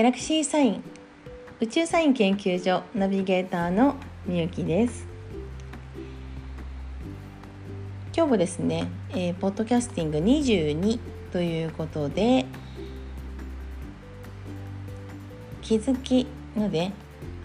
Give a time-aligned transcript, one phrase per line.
[0.00, 0.82] ギャラクシーサイン
[1.60, 5.06] 宇宙サイン研究所ナビゲーターのみゆきです
[8.16, 10.98] 今日もですね、えー、ポッドキャスティング22
[11.30, 12.46] ということで
[15.60, 16.26] 気づき
[16.56, 16.92] ので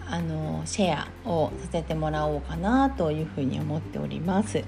[0.06, 4.64] あのシェアをさせてもらおうかなというふうに思っております。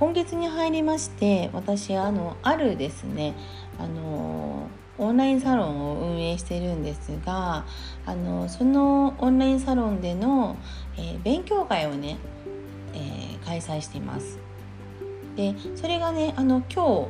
[0.00, 3.34] 今月に入りまして私あのあるですね
[3.80, 7.64] あのオンラインサロンを運営してるんですが
[8.04, 10.56] あのそのオンラインサロンでの、
[10.98, 12.18] えー、勉強会をね、
[12.92, 14.38] えー、開催しています。
[15.36, 17.06] でそれがねあの今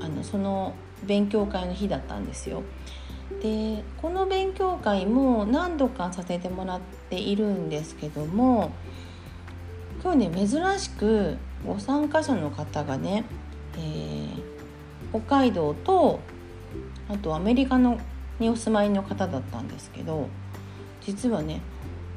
[0.00, 2.62] 日あのその勉強会の日だったんですよ。
[3.42, 8.70] でこの勉強会も何度かさせてもらっているんですけども
[10.02, 13.24] 今日ね珍しくご参加者の方がね、
[13.76, 14.23] えー、
[15.14, 16.18] 北海道と
[17.08, 18.00] あとアメリカの
[18.40, 20.26] にお住まいの方だったんですけど
[21.02, 21.60] 実はね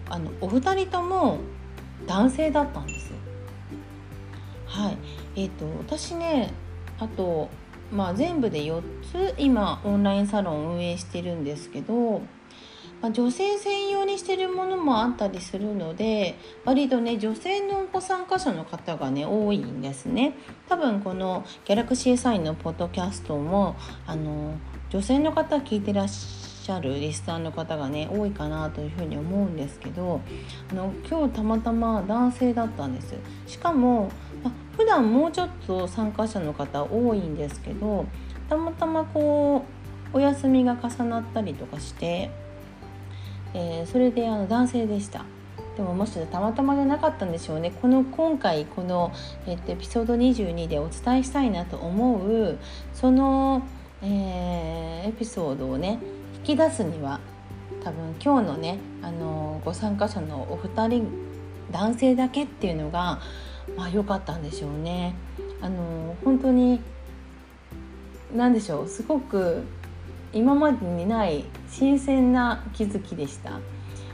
[0.09, 1.37] あのお二人とも
[2.07, 3.11] 男性だったんです。
[4.65, 4.97] はい。
[5.35, 6.53] えーと、私ね
[6.99, 7.49] あと、
[7.91, 12.21] まあ、全部で4つ今オンラインサロンを運営してるんですけど
[13.01, 20.33] まあ、女性専用にしてるものもあったりするので割とね女性のご参加者の方がね多いんですね。
[20.67, 24.55] 多分このギャラクシーサインのポッドキャストもあの
[24.89, 30.21] 女性の方聞いてらっしゃるリスナーの方がね多いかなというふうに思うんですけど
[30.71, 33.15] あの今日たまたま男性だったんです。
[33.45, 34.09] しかも、
[34.43, 38.05] まあ、普段もうちょっと参加者の方多いんですけど
[38.49, 39.65] たまたまこ
[40.13, 42.31] うお休みが重なったりとかして
[43.59, 45.25] えー、それであの男性でした。
[45.75, 47.71] でももしかたまたまじゃなかったんでしょうね。
[47.81, 49.11] この今回この、
[49.47, 52.57] えっと、エピソード22でお伝えしたいなと思う
[52.93, 53.63] その、
[54.03, 55.99] えー、エピソードをね
[56.37, 57.19] 引き出すには
[57.83, 61.07] 多分今日のねあのご参加者のお二人
[61.71, 63.19] 男性だけっていうのが
[63.75, 65.15] まあ良かったんでしょうね。
[65.61, 66.79] あの本当に
[68.35, 68.87] 何でしょう。
[68.87, 69.63] すごく
[70.33, 73.59] 今までにない新鮮な気づきでした。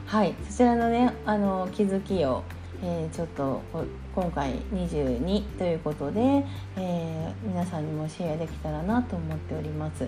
[0.05, 2.43] はいそちらのねあの気づきを、
[2.83, 3.61] えー、ちょっと
[4.13, 6.45] 今回22ということで、
[6.77, 10.07] えー、皆さんにもシェアできたらなと思っております。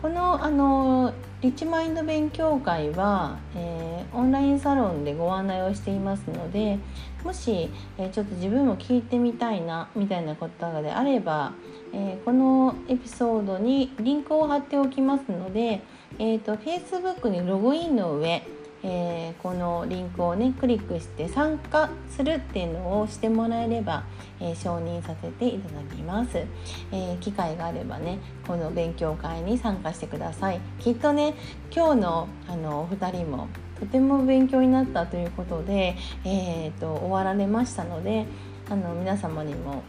[0.00, 6.78] このあのリッチマインド勉強会は、えー、オンラインサロンでご案内をしていますので
[7.24, 11.52] もし、えー、ちょっと自分も聞いてみたいなみたいなことであれば、
[11.96, 15.80] えー、このエピソードにリンクを貼っておきますので、
[16.18, 18.42] えーと、と Facebook にログインの上
[18.86, 24.04] えー、このリンクをねクリックして参加するっていうのをしてもらえれば、
[24.40, 30.60] えー、承認させていただきます、えー、機会があればねこの勉強会に参加してください。
[30.80, 31.34] きっとね
[31.74, 33.48] 今日のあのお二人も
[33.80, 38.26] とても勉強になったということで、えーと、終わられましたので
[38.70, 39.82] あの皆様にも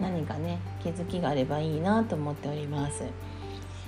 [0.00, 3.04] 何かね気づきがあればいいなと思っております。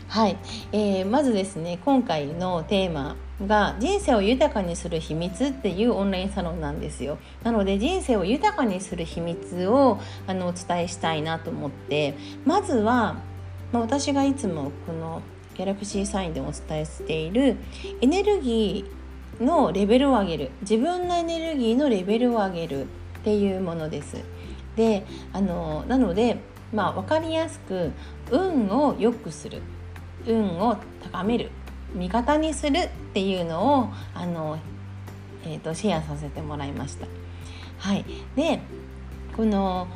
[0.09, 0.37] はい、
[0.73, 3.15] えー、まずですね今回のテーマ
[3.47, 7.19] が人生を豊かにする秘密っていうオンラインサロンなんですよ。
[7.45, 12.17] なので人生を豊かにする秘密をあのお伝えしたいなと思って。
[12.45, 13.21] まずは、
[13.73, 15.23] まあ、私がいつもこの
[15.55, 17.57] ギャラクシーサインでお伝えしている
[18.01, 20.51] エネルギーのレベルを上げる。
[20.63, 22.87] 自分のエネルギーのレベルを上げる
[23.21, 24.17] っていうものです。
[24.81, 25.05] で
[25.35, 26.39] あのなので
[26.73, 27.93] まあ分かりやすく
[28.31, 29.61] 運を良くする
[30.27, 31.51] 運を高める
[31.95, 34.59] 味方にするっていうのをあの、
[35.45, 37.07] えーと、シェアさせてもらいました。
[37.77, 38.61] はい、で
[39.37, 39.87] この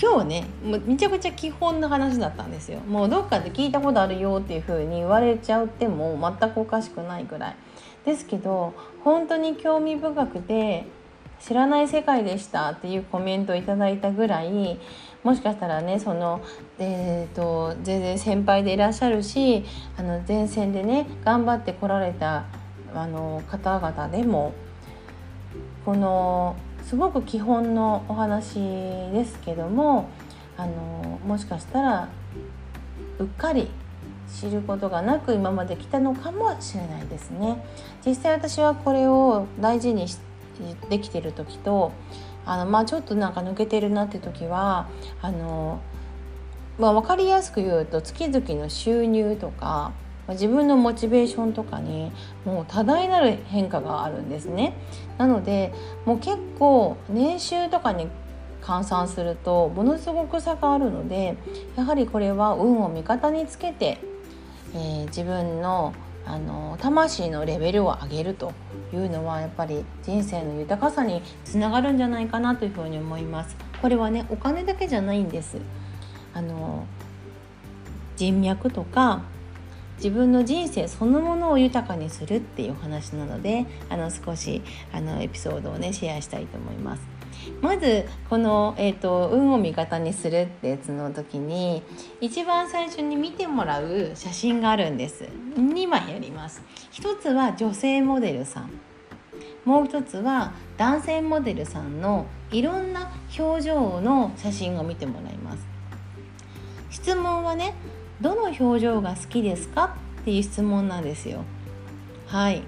[0.00, 2.78] 今日ねめちゃくちゃ基本の話だったんですよ。
[2.80, 7.56] もうどっかで聞いたことあるよっていう風に言われちゃっても全くおかしくないぐらい。
[8.04, 10.86] ですけど本当に興味深くて
[11.46, 14.78] 知らない世界でしたっていうコメントをいただいたぐらい
[15.22, 16.40] もしかしたらねその、
[16.78, 19.62] えーと、全然先輩でいらっしゃるし
[19.98, 22.46] あの前線でね頑張ってこられた
[22.94, 24.54] あの方々でも
[25.84, 30.08] このすごく基本のお話ですけども
[30.56, 32.08] あのもしかしたら
[33.18, 33.68] うっかり
[34.40, 37.62] 知ることがなく今まで来たのかもしれないですね。
[38.04, 40.08] 実際私はこれを大事に
[40.88, 41.92] できてる時と
[42.46, 44.88] あのまあちょっとなんか抜けてるなって時は
[45.22, 45.80] あの、
[46.78, 49.92] まあ、分かりやすく言うと月々の収入とか
[50.28, 52.10] 自分のモチベーションとかに
[52.44, 54.74] もう多大なる変化があるんですね。
[55.18, 55.72] なので
[56.06, 58.08] もう結構年収とかに
[58.62, 61.36] 換算するとものすごく差があるので
[61.76, 63.98] やはりこれは運を味方につけて、
[64.74, 65.94] えー、自分の
[66.26, 68.52] あの魂のレベルを上げると
[68.92, 73.56] いうのはやっぱり人生の豊かさにつながるんじゃないかなというふうに思います。
[73.80, 75.58] これはねお金だけじゃないんです。
[76.32, 76.86] あの
[78.16, 79.22] 人脈とか
[79.96, 84.62] 自分の人生そのものを豊かにするっていう話なのであの少し
[84.92, 87.13] あのエピソードをねシェアしたいと思います。
[87.60, 91.82] まずこの、えーと、運を味方にするってやつの時に
[92.20, 95.24] 一番最初に見てもらう写真があるんです。
[95.56, 96.62] 2枚あります。
[96.90, 98.70] 一つは女性モデルさん。
[99.64, 105.66] もう一つは男性モデルさんのいろんな表情の写真を見てもらいます。
[106.90, 107.74] 質問はね
[108.20, 109.96] どの表情が好きですか？
[110.20, 111.44] っていう質問なんですよ。
[112.26, 112.62] はい。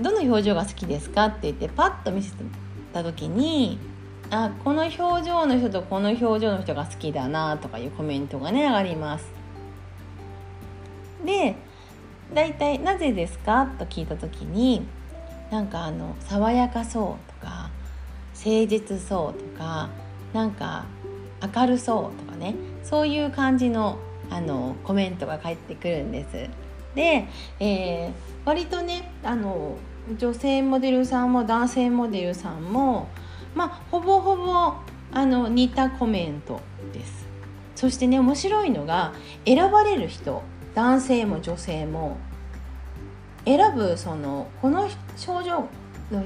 [0.00, 1.26] どの表情が好きですか？
[1.26, 2.32] って言ってパッと見せ
[2.92, 3.78] た時に
[4.30, 9.26] あこの表情の人とこの表情の人が好きだなとかいうコメントがね上がります。
[11.24, 11.56] で
[12.32, 13.66] 大体なぜですか？
[13.78, 14.86] と聞いた時に
[15.50, 17.70] なんかあの爽やかそうとか
[18.34, 19.90] 誠実そうとか
[20.32, 20.86] なんか
[21.54, 23.98] 明るそうとかねそういう感じの
[24.30, 26.63] あのコメントが返ってくるんです。
[26.94, 27.26] で、
[27.60, 28.12] えー、
[28.44, 29.76] 割とねあの
[30.18, 33.08] 女性モデルさんも男性モデルさんも
[33.54, 34.74] まあほぼほぼ
[35.12, 36.60] あの似たコメント
[36.92, 37.24] です。
[37.74, 39.12] そしてね面白いのが
[39.44, 40.42] 選ばれる人
[40.74, 42.16] 男性も女性も
[43.44, 45.68] 選ぶそのこの症状
[46.10, 46.24] の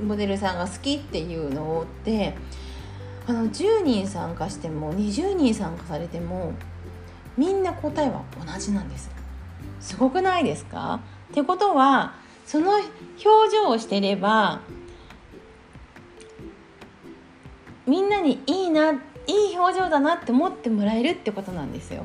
[0.00, 2.34] モデルさんが好きっていうのって
[3.26, 6.52] あの10人参加しても20人参加されても
[7.36, 9.10] みんな答えは同じなんです
[9.80, 11.00] すごくないですか？
[11.32, 12.14] ってことは
[12.44, 12.86] その表
[13.56, 14.60] 情をしてれば
[17.86, 18.96] みんなにいいない
[19.52, 22.04] い表情だなって思ってもらえるってことなんですよ。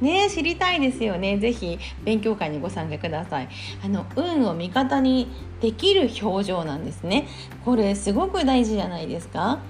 [0.00, 1.38] ね知りたいですよね。
[1.38, 3.48] ぜひ勉強会にご参加ください。
[3.84, 5.28] あの運を味方に
[5.60, 7.28] できる表情なんですね。
[7.64, 9.60] これすごく大事じゃないですか。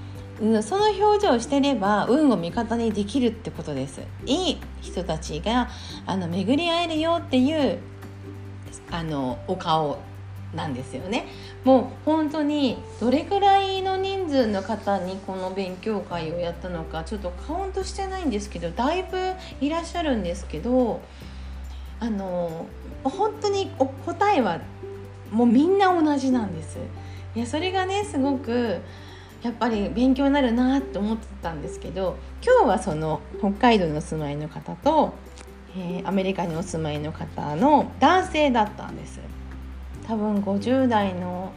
[0.62, 4.00] その表情をしてれば運を味方にできるってことです。
[4.26, 5.68] いい人たちが
[6.06, 7.78] あの巡り会えるよっていう
[8.90, 9.98] あのお顔
[10.54, 11.26] なんですよね。
[11.64, 19.16] もう本当にどれくらいの人数の方にこの勉強会をやったのかちょっとカウントしてないんですけどだいぶ
[19.60, 21.00] いらっしゃるんですけど
[22.00, 22.66] あの
[23.02, 23.70] 本当に
[24.04, 24.60] 答えは
[25.30, 26.78] もうみんな同じなんです。
[27.34, 28.80] いやそれがねすごく
[29.44, 35.12] やっぱり勉強になるなって思ってたんですけど今日はその北海道にお住まいの方と、
[35.76, 39.20] えー、アメリカにお住まいの方の男性だったんです。
[40.06, 41.52] 多分50代の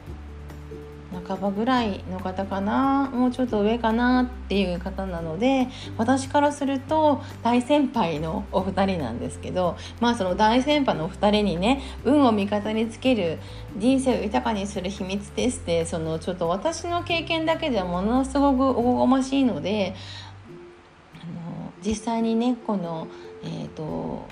[1.27, 5.68] 半ばぐらいの方かなもうちょっと上かなっていう方なので
[5.98, 13.39] 私からすると大先輩のお二人なんですけどまあその大先輩のお二人にね運を味方につける
[13.77, 19.95] 人生を豊かにする秘密ですってそのちょっと私の経験だけではものすごくおこがましいので
[21.15, 23.07] あの実際にねこの
[23.44, 24.27] えっ、ー、と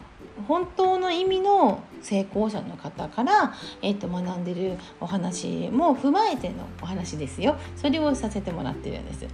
[0.48, 9.28] 本当の意味の成功者の方から、えー、と学んでるお話も踏まえてのお話ですよそれをさせてもらってるんです。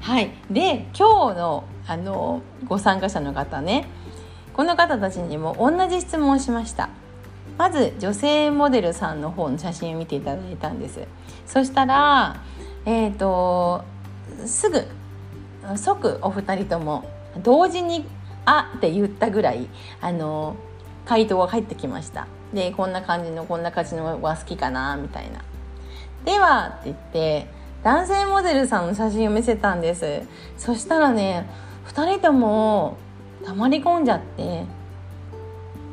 [0.00, 3.88] はい、で今日のあのご参加者の方ね
[4.52, 6.90] この方たちにも同じ質問をしました。
[7.58, 11.00] まず女性モデルさんの方の写真を見ていただいたんです
[11.44, 12.40] そしたら
[12.86, 13.84] えっ、ー、と
[14.46, 14.86] すぐ
[15.76, 17.04] 即お二人とも
[17.42, 18.06] 同時に
[18.48, 19.68] あって言ったぐらい
[20.00, 20.56] あの
[21.04, 22.26] 回答が返ってきました。
[22.52, 25.40] でこんな感じのこんな感じのが好きかなみたいな。
[26.24, 27.46] ではって言って
[27.82, 30.22] 男性モデルさんの写真を見せたんです。
[30.56, 31.48] そしたらね
[31.88, 32.96] 2人とも
[33.44, 34.64] たまり込んじゃって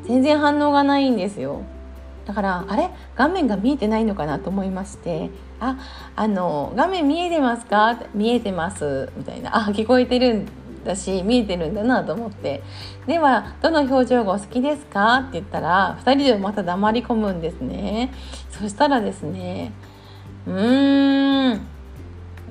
[0.04, 1.62] 全然反応がないんですよ。
[2.26, 2.90] だからあれ？
[3.14, 5.76] 画面が見えてないのかなと思いまして「あ
[6.16, 10.34] あの画面見えてますか?」見えてます」みたいな「あ聞こえてる。
[10.34, 10.46] ん
[10.86, 12.62] だし見えてるんだなと思って。
[13.06, 15.16] ではどの表情がお好きですか？
[15.16, 18.12] って言ったら2人でまた黙り込むんですね。
[18.50, 19.72] そしたらですね
[20.46, 21.60] うーん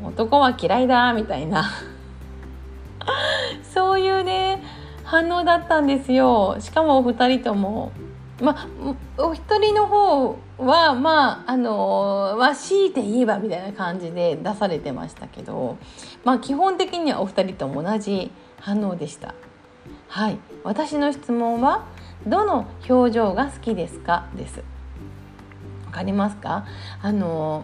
[0.04, 1.72] 男は嫌いだみたいな。
[3.74, 4.64] そういうね
[5.04, 6.58] 反応だったんですよ。
[6.60, 7.92] しかもお二人とも。
[8.42, 8.68] まあ
[9.18, 15.78] お一人の方はまああのまあ強いて言えばみたいな感じで出されてましたけど
[16.24, 19.34] まあ基本的にはお二人とも同じ反応でした。
[20.08, 20.38] はい。
[20.64, 21.86] 私の質問は
[22.26, 24.28] どの表情が好きですか？
[24.36, 24.64] です。
[25.86, 26.66] わかりますか？
[27.02, 27.64] あの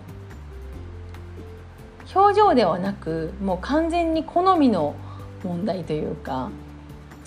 [2.13, 4.96] 表情ではなくもう完全に好みの
[5.44, 6.50] 問題というか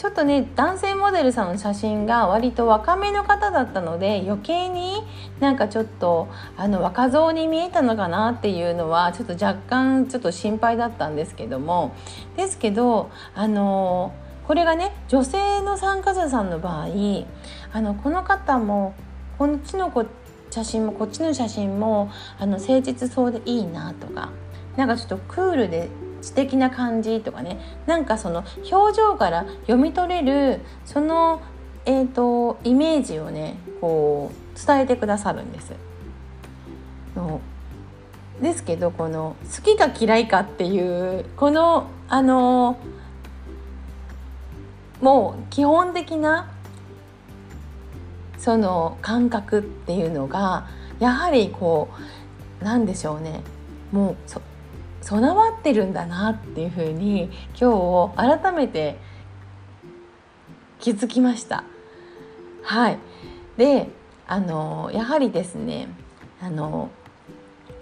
[0.05, 5.03] ちょっとね男性モデルさんの写真が割と若めの方だったので余計に
[5.41, 11.97] なんかちょっとあの若造に見えたのかなっていうのはちょっと若干ちょっと心配だったんですけども
[12.37, 14.13] ですけどあの
[14.47, 16.89] これがね女性の参加者さんの場合
[17.73, 18.95] あのこの方も
[19.39, 20.05] こっちの子
[20.51, 24.33] 写真もこっちの写真もあの誠実そうでいいなとか
[24.77, 25.89] なんかちょっとクールで
[26.25, 31.43] 知的な感じとかねなんかその表情から読み取れるその、
[31.85, 35.73] えーと、イメージをねこう伝えてくださるんです。
[38.41, 42.79] ですけどこの好きか嫌いかっていうこのあの
[45.01, 46.51] もう基本的な
[48.39, 50.67] その感覚っていうのが
[50.99, 51.89] やはりこ
[52.61, 53.43] うなんでしょうね
[53.93, 54.17] もう
[55.05, 57.31] 備わってるんだなっていうふうに
[57.61, 58.97] 今日改めて
[60.81, 61.65] 気づきました。
[62.63, 62.99] はい
[63.59, 63.89] で
[64.27, 65.89] あのやはりですね
[66.41, 66.89] あの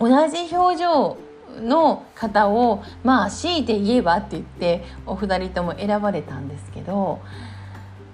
[0.00, 1.16] 同じ表情
[1.60, 7.20] の方をまあ強いて言えばって言ってお二人とも選ばれたんですけど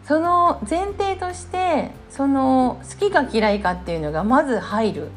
[0.04, 5.10] その前提としてその好きか嫌いかっていうのがまず入る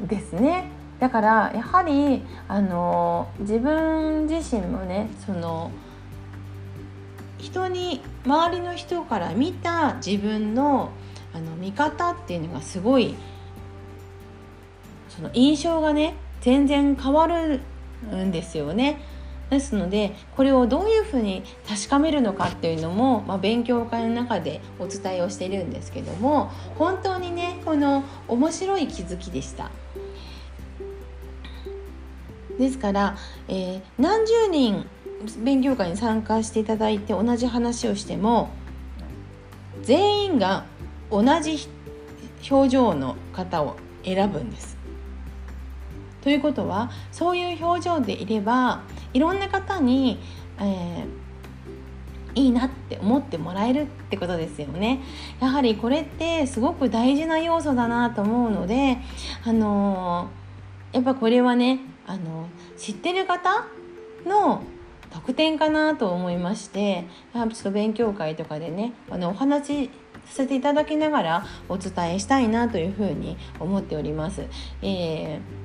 [0.00, 0.73] ですね。
[1.00, 5.70] だからやはりあの自分自身もねその
[7.38, 10.90] 人に周りの人から見た自分の
[11.32, 13.16] あの見方っていうのがすごい
[15.08, 17.60] その印象がね全然変わる
[18.12, 19.00] んですよね。
[19.50, 29.70] ですのでこれをどういうふうに確かめるのかっていうのも、まあ、勉強会の中でお伝えをしているんですけども本当にねこの面白い気づきでした。
[32.58, 33.16] ですから、
[33.48, 34.86] えー、何十人
[35.42, 38.50] 勉強会に参加していただいて同じ話をしても
[39.82, 40.64] 全員が
[41.10, 41.68] 同じ
[42.50, 44.76] 表情の方を選ぶんです。
[46.22, 48.82] ということはそういう表情でいれば
[49.12, 50.18] いろんな方に、
[50.58, 55.00] えー、いいなって思ってもらえるってことですよね。
[55.40, 58.98] やはりこれってすごく大事な要素だなと思うので、
[59.44, 63.66] あのー、やっぱこれはねあの知ってる方
[64.26, 64.62] の
[65.10, 69.90] 特典かなと思いましてちょっと勉強会とかでねあのお話し
[70.26, 74.42] させていただきながらお伝えしたいなというふうに思っております。
[74.82, 75.64] えー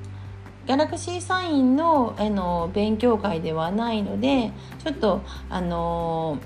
[0.66, 4.52] ギャラクシーサインのあの勉強会ではないので
[4.84, 6.38] ちょっとあの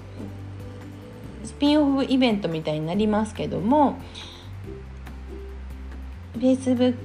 [1.45, 3.99] スピンオフイベントみたいになりますけども
[6.39, 6.97] Facebook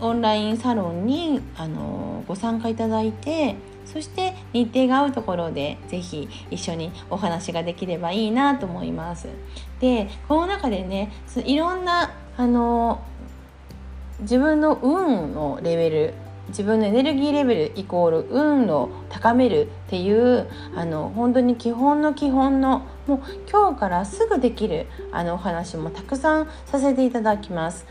[0.00, 9.28] オンラインサロンにあのご参加いただいてそして日程が合うところで是非一緒にお話ができればいいなと思います。
[9.80, 11.12] でこの中でね
[11.44, 13.02] いろんなあの
[14.20, 16.14] 自分の運のレベル
[16.48, 23.20] 自分のエネルギーレベルイコール運を高めるっていうあの本当に基本の基本のもう
[23.50, 27.86] 今日からすぐできるあのお話もたくさんさせていただきます。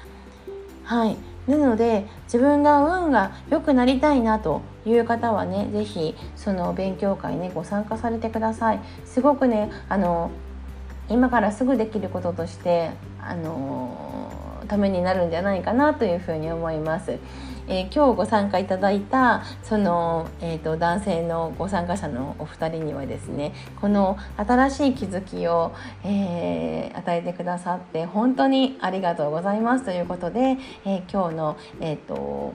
[0.88, 1.18] はい。
[1.50, 8.80] なので自分が運が良くなりたいなという方はね是非その勉強会ねご参加されてください。
[9.06, 10.32] すごくねあの
[11.10, 12.92] 今からすぐできることとして
[13.22, 14.32] あの
[14.68, 17.20] ためになるんじゃないかなというふうに思います。
[17.70, 25.74] えー、今日ご参加いただいたその、えーと、男性のご参加者のお二人にはですねこの新しい気づきを、
[26.06, 32.54] えー、与えてくださって本当にありがとうございますということで、えー、今日の、えーと、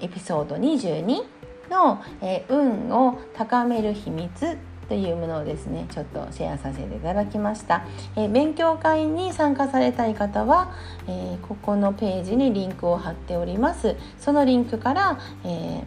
[0.00, 1.22] エピソード22
[1.70, 4.58] の、え運を高める秘密
[4.90, 10.74] というものをですねちょっとシェアさせていただきました、えー、勉強会に参加されたい方は、
[11.06, 13.94] えー、ここのページにリンクを貼っております。
[14.18, 15.84] そのリンクから、え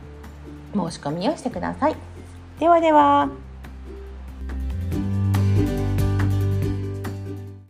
[0.74, 1.98] ー、申し込みをしてください。
[2.60, 3.43] ではでは。